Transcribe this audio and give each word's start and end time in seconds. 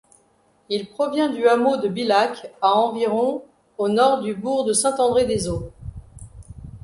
Il 0.69 0.89
provient 0.89 1.29
du 1.29 1.47
hameau 1.47 1.77
de 1.77 1.87
Bilac, 1.87 2.51
à 2.63 2.73
environ 2.73 3.43
au 3.77 3.87
nord 3.87 4.21
du 4.23 4.33
bourg 4.33 4.65
de 4.65 4.73
Saint-André-des-Eaux. 4.73 5.71